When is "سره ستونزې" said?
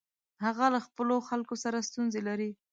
1.63-2.21